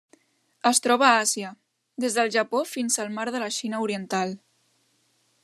[0.69, 1.51] Es troba a Àsia:
[2.05, 4.35] des del Japó fins al Mar de la Xina Oriental.